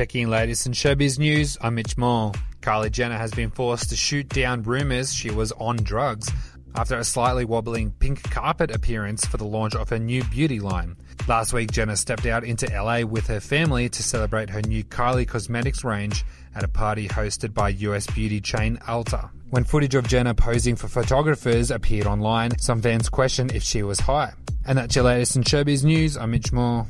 Checking 0.00 0.30
latest 0.30 0.64
in 0.64 0.72
showbiz 0.72 1.18
news, 1.18 1.58
I'm 1.60 1.74
Mitch 1.74 1.98
Moore. 1.98 2.32
Kylie 2.62 2.90
Jenner 2.90 3.18
has 3.18 3.32
been 3.32 3.50
forced 3.50 3.90
to 3.90 3.96
shoot 3.96 4.26
down 4.30 4.62
rumours 4.62 5.12
she 5.12 5.30
was 5.30 5.52
on 5.52 5.76
drugs 5.76 6.32
after 6.74 6.96
a 6.96 7.04
slightly 7.04 7.44
wobbling 7.44 7.90
pink 7.90 8.22
carpet 8.30 8.70
appearance 8.70 9.26
for 9.26 9.36
the 9.36 9.44
launch 9.44 9.74
of 9.74 9.90
her 9.90 9.98
new 9.98 10.24
beauty 10.24 10.58
line. 10.58 10.96
Last 11.28 11.52
week, 11.52 11.70
Jenner 11.70 11.96
stepped 11.96 12.24
out 12.24 12.44
into 12.44 12.66
LA 12.68 13.02
with 13.02 13.26
her 13.26 13.40
family 13.40 13.90
to 13.90 14.02
celebrate 14.02 14.48
her 14.48 14.62
new 14.62 14.84
Kylie 14.84 15.28
Cosmetics 15.28 15.84
range 15.84 16.24
at 16.54 16.64
a 16.64 16.68
party 16.68 17.06
hosted 17.06 17.52
by 17.52 17.68
US 17.68 18.06
beauty 18.06 18.40
chain 18.40 18.78
Ulta. 18.88 19.28
When 19.50 19.64
footage 19.64 19.94
of 19.94 20.08
Jenner 20.08 20.32
posing 20.32 20.76
for 20.76 20.88
photographers 20.88 21.70
appeared 21.70 22.06
online, 22.06 22.58
some 22.58 22.80
fans 22.80 23.10
questioned 23.10 23.52
if 23.52 23.62
she 23.62 23.82
was 23.82 24.00
high. 24.00 24.32
And 24.64 24.78
that's 24.78 24.96
your 24.96 25.04
latest 25.04 25.36
in 25.36 25.42
showbiz 25.42 25.84
news. 25.84 26.16
I'm 26.16 26.30
Mitch 26.30 26.52
Moore. 26.52 26.86